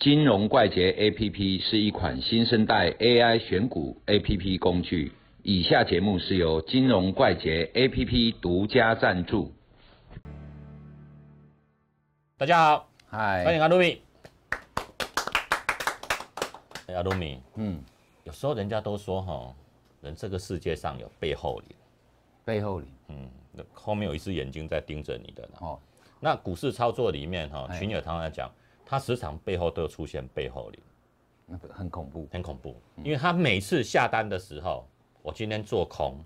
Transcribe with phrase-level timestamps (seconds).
[0.00, 5.12] 金融怪杰 APP 是一款新生代 AI 选股 APP 工具。
[5.42, 9.52] 以下节目是由金融怪杰 APP 独家赞助。
[12.38, 14.00] 大家好，嗨，欢迎阿鲁米。
[16.86, 17.84] 哎阿鲁米，嗯，
[18.24, 19.54] 有时候人家都说哈，
[20.00, 21.76] 人这个世界上有背后灵，
[22.42, 25.58] 背后里嗯，那后面有一只眼睛在盯着你的呢。
[25.60, 25.78] 哦，
[26.20, 28.50] 那股市操作里面哈，哎群友常常讲，
[28.90, 30.80] 他时常背后都有出现背后灵，
[31.46, 32.26] 那个很恐怖。
[32.32, 34.84] 很恐怖，因为他每次下单的时候，
[35.22, 36.18] 我今天做空，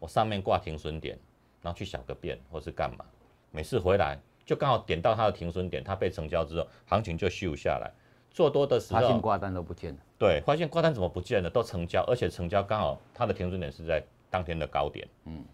[0.00, 1.16] 我上面挂停损点，
[1.62, 3.04] 然后去小个便或是干嘛，
[3.52, 7.88] 每次回来就刚好点到它的停损点，它被成交之后，行情就咻下来。
[8.32, 10.00] 做多的时候，发现挂单都不见了。
[10.18, 11.48] 对，发现挂单怎么不见了？
[11.48, 15.06] 都成交，而且成交刚好它的停损点是在当天的高点。
[15.26, 15.44] 嗯，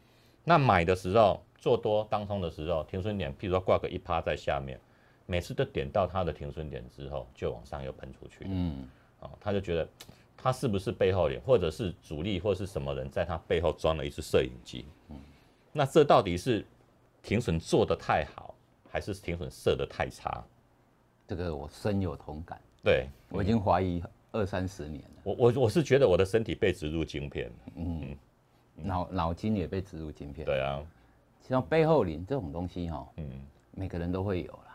[0.43, 4.81] 那买的时候做多当冲的时候，停损点譬如说挂个一趴在下面，
[5.27, 8.47] 每次都点到它的停损点之后，就往上又喷出去。
[8.49, 8.89] 嗯，
[9.21, 9.89] 啊、他就觉得
[10.37, 14.87] 他是不是背后脸，或者是主力，或是什么人在他背后装了一只摄影机？
[15.09, 15.17] 嗯，
[15.73, 16.65] 那这到底是
[17.23, 18.55] 停损做的太好，
[18.89, 20.45] 还是停损设的太差？
[21.27, 27.51] 这个我深有同感，对我已经怀疑二三十年了，我我我是觉得我的身体被植入晶片。
[27.75, 28.17] 嗯
[28.77, 30.81] 脑脑筋也被植入晶片。，对啊，
[31.41, 33.29] 像背后灵这种东西哈，嗯，
[33.73, 34.66] 每个人都会有啦。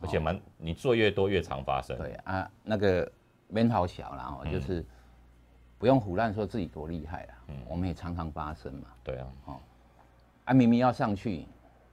[0.00, 1.96] 而且蛮你做越多越常发生。
[1.96, 3.10] 对啊，那个
[3.48, 4.84] 面好小啦，哦，就是
[5.78, 7.34] 不用胡乱说自己多厉害啦。
[7.68, 8.88] 我们也常常发生嘛。
[9.04, 9.56] 对啊，哦
[10.44, 11.42] 啊，明明要上去，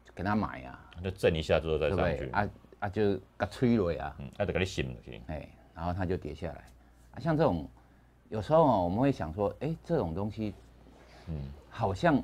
[0.06, 1.90] 就给他买啊，就震一下之后再？
[1.90, 2.30] 上去。
[2.32, 2.50] 啊
[2.80, 5.22] 啊，就给吹了啊，嗯，那得给你醒了去。
[5.28, 6.64] 哎，然后它就跌下来。
[7.16, 7.68] 啊，像这种，
[8.30, 10.54] 有时候哦，我们会想说，哎，这种东西，
[11.28, 11.36] 嗯，
[11.70, 12.22] 好像，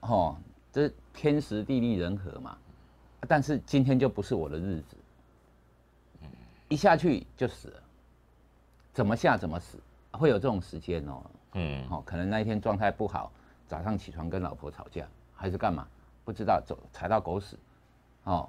[0.00, 0.36] 哦，
[0.72, 2.58] 这天时地利人和嘛，啊
[3.24, 4.96] 但是今天就不是我的日子，
[6.68, 7.82] 一下去就死了，
[8.92, 9.78] 怎么下怎么死，
[10.12, 11.22] 会有这种时间哦，
[11.52, 13.30] 嗯，哦，可能那一天状态不好，
[13.66, 15.86] 早上起床跟老婆吵架，还是干嘛？
[16.24, 17.58] 不知道走踩到狗屎，
[18.24, 18.48] 哦，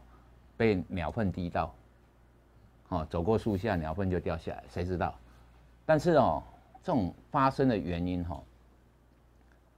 [0.55, 1.75] 被鸟粪滴到，
[2.89, 5.13] 哦，走过树下鸟粪就掉下来，谁知道？
[5.85, 6.41] 但是哦，
[6.81, 8.43] 这种发生的原因哈、哦，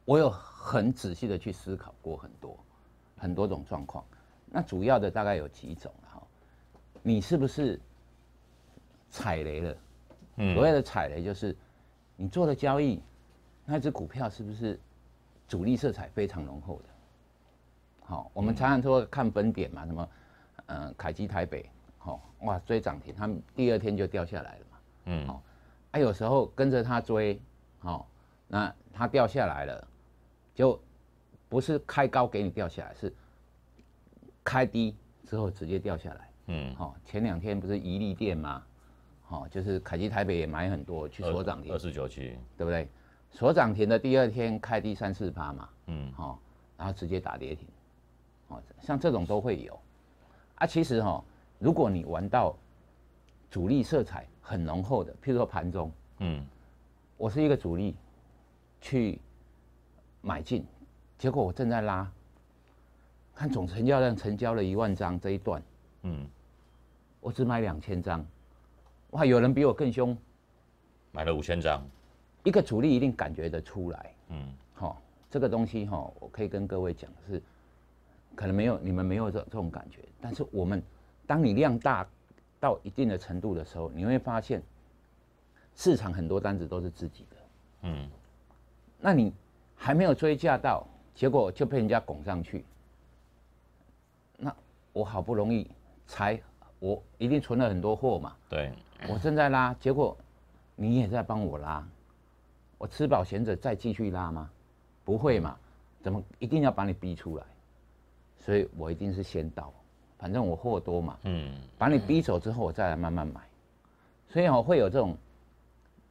[0.06, 2.58] 我有很仔细的去思考过很多
[3.18, 4.06] 很多种状况，
[4.50, 6.24] 那主要的大概有几种了哈、
[7.02, 7.80] 你是不是
[9.10, 9.78] 踩雷了？
[10.38, 11.56] 嗯所谓的踩雷就是
[12.16, 13.02] 你做的交易，
[13.66, 14.80] 那只股票是不是
[15.48, 16.84] 主力色彩非常浓厚的？
[18.06, 20.10] 好，我们常常说看分点嘛，什么，
[20.68, 24.78] 呃，凯基台北，好、哇，追涨停，他们第二天就掉下来了嘛。
[25.06, 25.44] 嗯，好
[25.92, 27.42] 啊，有时候跟着他追，
[27.80, 28.08] 好、
[28.48, 29.88] 那他掉下来了，
[30.56, 30.80] 就
[31.50, 33.14] 不是开高给你掉下来，是
[34.48, 36.30] 开低之后直接掉下来。
[36.46, 38.64] 嗯，好、前两天不是宜利店吗？
[39.26, 42.34] 好、就是凯基台北也买很多去锁涨停二，四九七。
[42.56, 42.88] 对不对？
[43.30, 46.40] 所涨停的第二天开低三四趴嘛，嗯，好、
[46.78, 47.68] 然后直接打跌停，
[48.48, 49.78] 哦，像这种都会有。
[50.56, 51.22] 啊，其实哈、
[51.60, 52.56] 如果你玩到
[53.52, 56.42] 主力色彩很浓厚的，譬如说盘中，嗯，
[57.18, 57.98] 我是一个主力
[58.80, 59.20] 去
[60.22, 60.66] 买进，
[61.18, 62.10] 结果我正在拉，
[63.38, 65.62] 看总成交量成交了一万张这一段，
[66.02, 66.28] 嗯，
[67.22, 68.26] 我只买两千张，
[69.12, 70.18] 哇，有人比我更凶，
[71.12, 71.88] 买了五千张。
[72.44, 74.16] 一个主力一定感觉得出来。
[74.30, 75.00] 嗯，好、
[75.30, 77.40] 这个东西哈、我可以跟各位讲是，
[78.34, 80.82] 可能没有你们没有这这种感觉，但是我们
[81.28, 82.08] 当你量大
[82.60, 84.64] 到一定的程度的时候，你会发现
[85.76, 87.38] 市场很多单子都是自己的，
[87.84, 88.10] 嗯，
[89.00, 89.32] 那你
[89.76, 92.77] 还没有追价到，结果就被人家拱上去，那
[94.98, 95.70] 我好不容易
[96.08, 96.42] 才
[96.80, 98.72] 我一定存了很多货嘛，对，
[99.08, 100.18] 我正在拉，结果
[100.76, 101.88] 你也在帮我拉，
[102.80, 104.50] 我吃饱闲着再继续拉吗？
[105.06, 105.56] 不会嘛？
[106.02, 107.44] 怎么一定要把你逼出来？
[108.40, 109.72] 所以我一定是先到，
[110.18, 113.40] 反正我货多嘛，嗯，把你逼走之后，我再来慢慢买。
[114.30, 115.16] 所以哦，会有这种，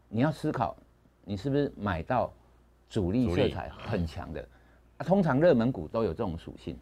[0.09, 0.77] 你要思考，
[1.25, 2.33] 你是不是买到
[2.89, 4.49] 主力主力色彩很强的？
[4.99, 6.79] 啊，通常热门股都有这种属性。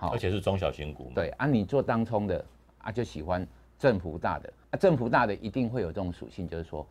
[0.00, 1.12] 好而且是中小型股嘛。
[1.14, 2.42] 对啊，你做当冲的
[2.78, 3.46] 啊，就喜欢
[3.78, 6.86] 振幅大的啊，振幅大的一定会有这种属性，就是说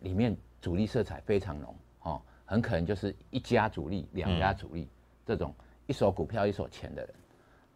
[0.00, 4.86] 里面主力色彩非常浓哦，很可能就是一家主力、两家主力、
[5.24, 5.54] 这种
[5.86, 7.14] 一手股票一手钱的人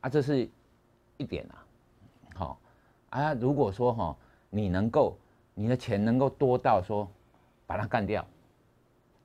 [0.03, 0.47] 啊，这是
[1.17, 1.65] 一点啊。
[2.35, 2.61] 好、
[3.09, 4.17] 啊，如果说哈、
[4.51, 5.17] 你能够
[5.55, 7.11] 你的钱能够多到说
[7.67, 8.27] 把它干掉，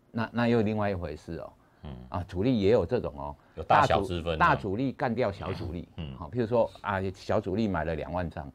[0.09, 1.51] 那那又另外一回事哦。
[1.83, 8.51] 嗯啊，主力也有这种哦，有大小之分啊大主力干掉小主力，嗯嗯，好，譬如说啊，小主力买了两万张，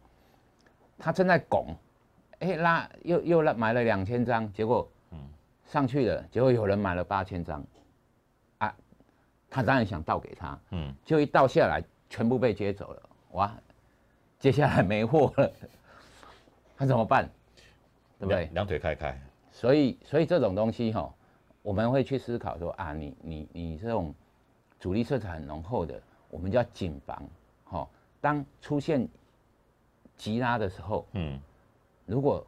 [0.98, 1.74] 他正在拱，
[2.40, 4.88] 哎拉又又拉买了两千张，结果
[5.64, 7.62] 上去了，结果有人买了八千张，
[8.58, 8.74] 啊，
[9.50, 13.02] 他当然想倒给他，嗯，就一倒下来，全部被接走了，
[13.32, 13.52] 哇，
[14.38, 15.52] 接下来没货了，
[16.76, 17.28] 他怎么办？
[18.18, 18.48] 对不对？
[18.54, 19.20] 两腿开开。
[19.50, 21.12] 所以，所以这种东西哈，
[21.68, 24.14] 我们会去思考说啊，你你你这种
[24.80, 26.00] 主力色彩很浓厚的，
[26.30, 27.22] 我们叫谨防，
[27.64, 27.86] 哈。
[28.22, 29.06] 当出现
[30.16, 31.38] 急拉的时候，嗯，
[32.06, 32.42] 如果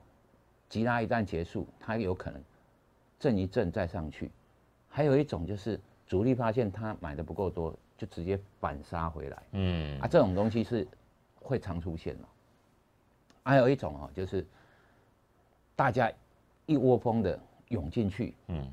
[0.70, 2.42] 急拉一旦结束，它有可能
[3.18, 4.30] 震一震再上去。
[4.88, 10.88] 还有一种就是主力发现它买的不够多，就直接反杀回来，嗯，啊，这种东西是
[11.42, 12.28] 会常出现的。
[13.42, 14.46] 还有一种哦，就是
[15.76, 16.10] 大家。
[16.66, 17.36] 一窝蜂的
[17.70, 18.70] 涌进去，嗯，好，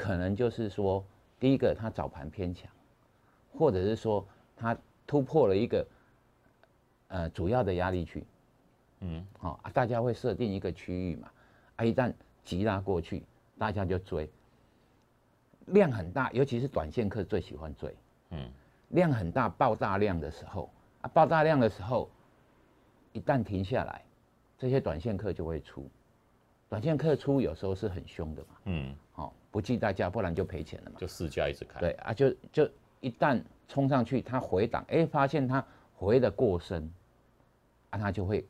[0.00, 1.04] 可能就是说，
[1.38, 2.70] 第一个它早盘偏强，
[3.52, 4.26] 或者是说
[4.56, 4.74] 它
[5.06, 5.86] 突破了一个
[7.08, 8.24] 呃主要的压力区，
[9.00, 11.30] 嗯，好啊，大家会设定一个区域嘛，
[11.76, 13.22] 啊，一旦急拉过去，
[13.58, 14.26] 大家就追，
[15.66, 17.94] 量很大，尤其是短线客最喜欢追，
[18.30, 18.50] 嗯，
[18.88, 20.70] 量很大爆大量的时候，
[21.02, 22.08] 啊，爆大量的时候，
[23.12, 24.02] 一旦停下来，
[24.56, 25.86] 这些短线客就会出。
[26.70, 30.96] 短线客出有时候是很凶的嘛，嗯，好，不计代价，不然就赔钱了嘛。
[31.00, 31.80] 就市价一直开。
[31.80, 32.70] 对啊，就就
[33.00, 35.62] 一旦冲上去，它回档，哎，发现它
[35.96, 36.88] 回的过深，
[37.90, 38.46] 啊，它就会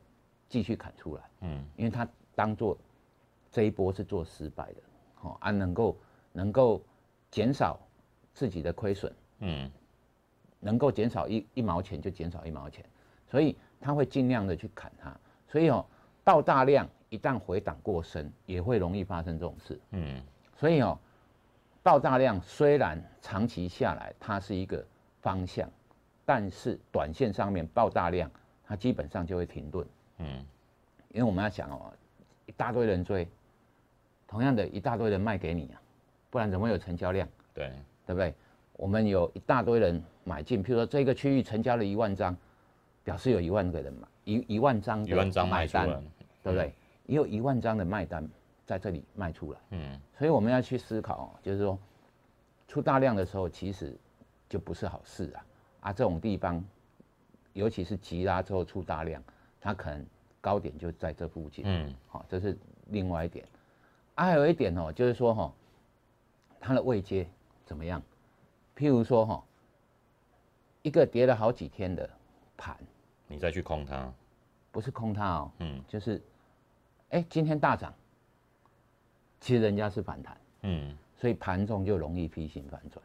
[0.47, 2.77] 继续砍出来，嗯，因为它当做
[3.51, 4.81] 这一波是做失败的，
[5.15, 5.97] 好啊，能够
[6.31, 6.79] 能够
[7.31, 7.79] 减少
[8.35, 9.71] 自己的亏损，嗯，
[10.59, 12.85] 能够减少一一毛钱就减少一毛钱，
[13.27, 15.83] 所以他会尽量的去砍它，所以哦，
[16.23, 16.87] 到大量。
[17.11, 19.77] 一旦回档过深，也会容易发生这种事。
[19.91, 20.23] 嗯，
[20.55, 20.97] 所以哦，
[21.83, 24.81] 爆炸量虽然长期下来它是一个
[25.21, 25.69] 方向，
[26.25, 28.31] 但是短线上面爆炸量，
[28.65, 29.85] 它基本上就会停顿。
[30.19, 30.37] 嗯，
[31.09, 31.91] 因为我们要想哦，
[32.45, 33.27] 一大堆人追，
[34.25, 35.81] 同样的一大堆人卖给你啊，
[36.29, 37.27] 不然怎么有成交量？
[37.53, 37.73] 对，
[38.05, 38.33] 对不对？
[38.77, 42.33] 我们有一大堆人买进，譬如说这个区域成交了一万张，
[43.03, 45.89] 表示有一万个人买一一万张一万张买单，
[46.41, 46.73] 对不对？
[47.11, 48.25] 也有一万张的卖单
[48.65, 51.77] 在这里卖出来，嗯，所以我们要去思考，就是说
[52.69, 53.93] 出大量的时候，其实
[54.47, 55.45] 就不是好事啊。
[55.81, 56.63] 啊，这种地方，
[57.51, 59.21] 尤其是急拉之后出大量，
[59.59, 60.05] 它可能
[60.39, 63.45] 高点就在这附近，嗯，好，这是另外一点。
[64.15, 65.53] 还有一点哦，就是说哈，
[66.61, 67.27] 它的位阶
[67.65, 68.01] 怎么样？
[68.73, 69.43] 譬如说哈，
[70.81, 72.09] 一个跌了好几天的
[72.55, 72.77] 盘，
[73.27, 74.13] 你再去空它，
[74.71, 76.21] 不是空它哦，嗯，就是。
[77.11, 77.93] 哎，今天大涨，
[79.39, 83.03] 其实人家是反弹，嗯，所以盘中就容易批型反转，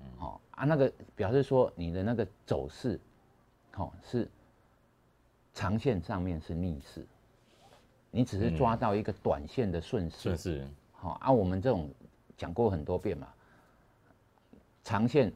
[0.00, 3.00] 嗯，哦啊，那个表示说你的那个走势，
[3.74, 4.28] 哦是
[5.52, 7.04] 长线上面是逆势，
[8.12, 11.90] 你只是抓到一个短线的顺势，顺势，好啊，我们这种
[12.36, 13.26] 讲过很多遍嘛，
[14.84, 15.32] 长线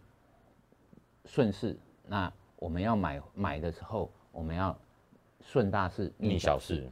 [1.24, 1.76] 顺势，
[2.06, 4.78] 那我们要买买的时候，我们要
[5.40, 6.88] 顺大势逆小势。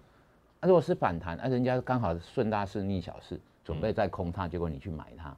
[0.61, 5.37] 啊，如果是反弹，啊，人家刚好顺大势逆小势，准备再空它，结果你去买它，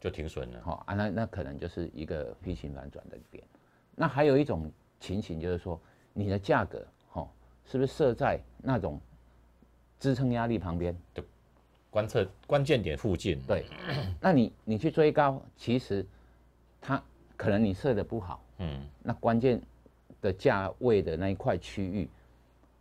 [0.00, 0.60] 就停损了。
[0.62, 3.44] 好啊，那那可能就是一个 P 型反转的点。
[3.94, 5.78] 那还有一种情形就是说，
[6.14, 7.28] 你的价格，哈，
[7.66, 8.98] 是不是设在那种
[10.00, 10.96] 支撑压力旁边？
[11.12, 11.22] 对，
[11.90, 13.38] 观测关键点附近。
[13.46, 13.66] 对，
[14.18, 16.06] 那你你去追高，其实
[16.80, 17.02] 它
[17.36, 19.60] 可能你设的不好，嗯，那关键
[20.22, 22.08] 的价位的那一块区域，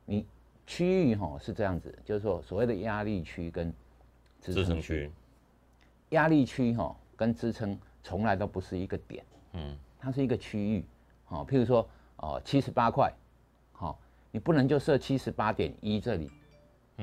[0.06, 0.26] 你。
[0.66, 3.74] 区域哈是这样子，就是说所谓的压力区跟
[4.40, 5.12] 支撑区，
[6.10, 10.86] 压力区哈跟支撑从来都不是一个点，嗯，它是一个区域，
[11.26, 13.14] 好，譬如说哦七十八块，
[13.72, 14.00] 好，
[14.32, 16.32] 你不能就设七十八点一这里，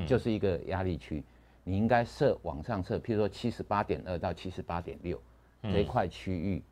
[0.06, 1.22] 就是一个压力区，
[1.64, 5.20] 你应该设往上设，譬如说七十八点二到七十八点六
[5.62, 6.62] 这一块区域，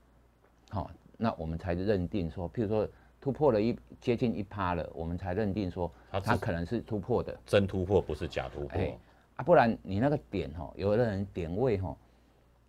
[0.70, 2.88] 好，那我们才认定说，譬如说。
[3.28, 8.98] 突破了一接近一趴了，我们才认定说它可能是突破的真突破，不是假突破。
[9.36, 11.94] 啊，不然你那个点哈，有的人点位哈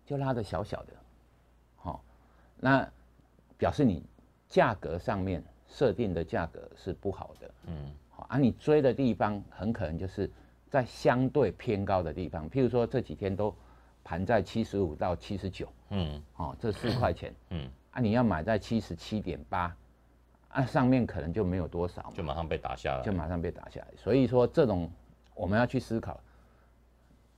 [0.04, 0.92] 就拉的小小的，
[1.76, 2.04] 好，
[2.58, 2.86] 那
[3.56, 4.04] 表示你
[4.50, 7.50] 价格上面设定的价格是不好的。
[7.68, 10.30] 嗯，好，啊你追的地方很可能就是
[10.68, 13.54] 在相对偏高的地方，譬如说这几天都
[14.04, 19.74] 盘在七十五到七十九，嗯，哦，这四块钱，嗯，啊，你要买在七十七点八。
[20.50, 23.88] 啊，上面可能就没有多少，就马上被打下来，就马上被打下来。
[23.96, 24.90] 所以说，这种
[25.34, 26.20] 我们要去思考，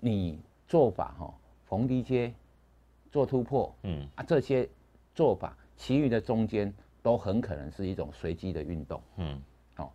[0.01, 1.35] 你做法哈，
[1.67, 2.33] 逢低接，
[3.11, 4.69] 做突破，嗯啊，这些
[5.15, 9.43] 做法，其余的中间都很可能是一种随机的运动，嗯，
[9.75, 9.93] 好，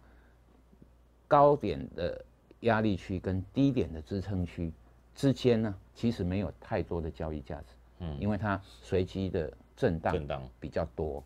[1.28, 2.24] 高点的
[2.62, 4.72] 压力区跟低点的支撑区
[5.16, 7.66] 之间呢，其实没有太多的交易价值，
[8.00, 11.24] 嗯，因为它随机的震荡震荡比较多，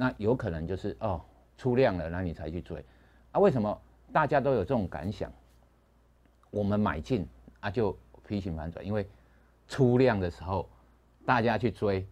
[0.00, 1.20] 那有可能就是哦
[1.58, 2.82] 出量了，那你才去追，
[3.32, 3.78] 啊，为什么
[4.10, 5.30] 大家都有这种感想？
[6.50, 7.28] 我们买进
[7.60, 7.94] 啊就
[8.26, 9.06] 平行反转，因为
[9.68, 10.66] 出量的时候
[11.26, 12.06] 大家去追，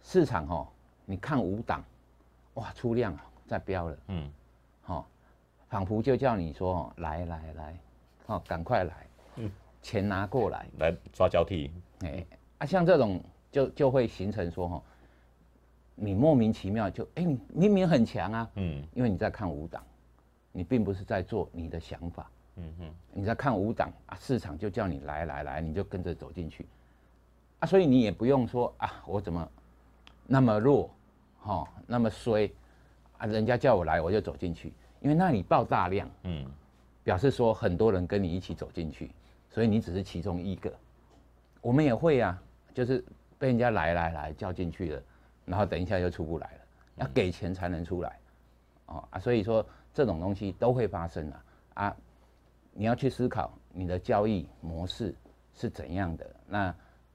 [0.00, 0.66] 市场哦，
[1.04, 1.84] 你看五档，
[2.54, 4.32] 哇出量啊在飙了，嗯，
[4.80, 5.06] 好，
[5.68, 7.78] 仿佛就叫你说哦来来来，
[8.24, 9.06] 哦赶快来，
[9.36, 9.50] 嗯，
[9.82, 11.70] 钱拿过来，来抓交替，
[12.00, 12.24] 哎
[12.56, 14.82] 啊像这种就就会形成说哈，
[16.00, 19.82] 你莫名其妙就哎你明明很强啊，嗯，因为你在看五档，
[20.52, 22.30] 你并不是在做你的想法。
[22.60, 26.66] 嗯哼，你在看五档啊，市场就叫你来来来，你就跟着走进去，
[27.60, 29.48] 啊，所以你也不用说啊，我怎么
[30.26, 30.90] 那么弱，
[31.40, 32.50] 哈，那么衰，
[33.16, 36.44] 啊，人家叫我来我就走进去，因为那里爆大量，嗯，
[37.04, 39.12] 表示说很多人跟你一起走进去，
[39.48, 40.72] 所以你只是其中一个，
[41.60, 42.42] 我们也会啊，
[42.74, 43.04] 就是
[43.38, 45.02] 被人家来来来叫进去了，
[45.48, 46.60] 然后等一下又出不来了，
[46.96, 48.18] 要给钱才能出来，
[48.86, 51.96] 哦啊，所以说这种东西都会发生啊，啊。
[52.70, 55.12] 你要去思考你的交易模式
[55.52, 56.72] 是怎样的，那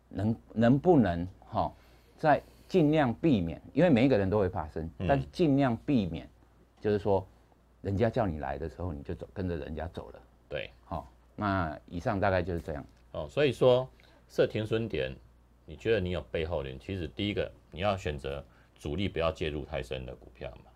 [0.10, 1.72] 能能不能哈，
[2.18, 6.28] 在尽量避免，因为每一个人都会发生，但是尽量避免，
[6.82, 7.26] 就是说，
[7.82, 10.20] 人家叫你来的时候，你就走跟着人家走了。
[10.50, 12.86] 对，好，那以上大概就是这样。
[13.14, 13.88] 哦，所以说
[14.28, 15.16] 设停损点，
[15.66, 16.78] 你觉得你有背后人？
[16.78, 18.42] 其实第一个你要选择
[18.80, 20.72] 主力不要介入太深的股票嘛。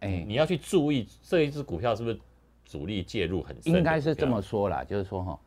[0.00, 2.20] 哎，你要去注意这一只股票是不是？
[2.62, 5.40] 主力介入很深应该是这么说啦，就是说哈，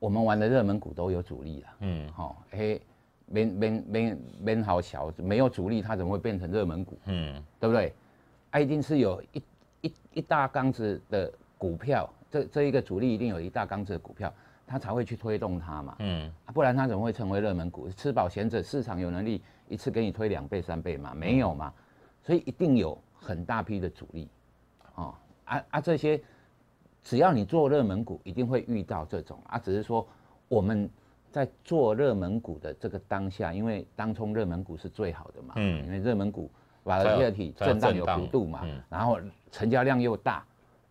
[0.00, 2.82] 我们玩的热门股都有主力啦，嗯，好，嘿，
[3.26, 6.98] 没没没没好小，没有主力它怎么会变成热门股？
[7.04, 7.94] 嗯，对不对？
[8.50, 9.42] 它一定是有一
[9.82, 14.34] 一一大缸子的股票，这这一个主力一定有一大缸子的股票，
[14.70, 17.88] 它才会去推动它嘛，嗯，不然它怎么会成为热门股？
[17.90, 21.12] 吃饱闲着，市场有能力一次给你推两倍三倍嘛？
[21.12, 21.74] 没有嘛，
[22.22, 24.28] 所以一定有很大批的主力，
[24.94, 25.12] 哦，
[25.46, 26.22] 啊啊这些。
[27.02, 29.58] 只要你做热门股，一定会遇到这种啊。
[29.58, 30.06] 只是说
[30.48, 30.88] 我们
[31.32, 36.50] 在做热门股的这个当下，因为当冲热门股是最好的嘛，嗯，因为热门股
[36.84, 39.18] 把第二体震荡有幅度嘛，然后
[39.50, 40.44] 成交量又大，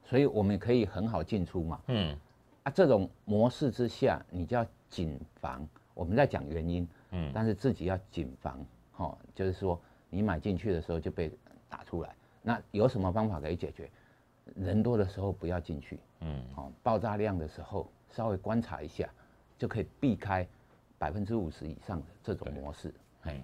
[0.03, 2.17] 所以我们可以很好进出嘛，嗯，
[2.63, 5.68] 啊，这种模式之下，你就要谨防。
[5.94, 11.32] 我们在讲原因，嗯，但是自己要谨防，哈，就是说你买进去的时候就被
[11.68, 13.89] 打出来，那有什么方法可以解决？
[14.56, 19.08] 人多的时候不要进去，嗯，哦，爆炸量的时候稍微观察一下，
[19.58, 20.48] 就可以避开
[20.98, 23.44] 百分之五十以上的这种模式，哎，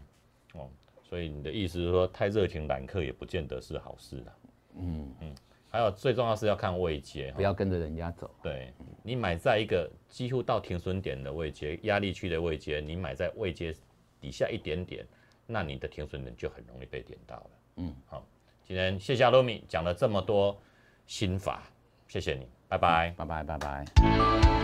[0.53, 0.69] 哦，
[1.03, 4.33] 所以你的意思是说，太热情揽客也不见得是好事的，
[4.77, 5.13] 嗯。
[5.19, 5.35] 嗯，
[5.69, 8.73] 还有最重要是要看位阶，不要跟着人家走，对
[9.05, 13.71] 你买在一个几乎到停损点的位阶、压力区的位阶，你买在位阶
[14.19, 15.05] 底下一点点，
[15.45, 18.25] 那你的停损点就很容易被点到了，嗯，好，
[18.63, 20.59] 今天谢谢阿罗米讲了这么多。
[21.05, 21.61] 心法，
[22.07, 24.54] 谢谢你，拜拜，拜拜，拜拜。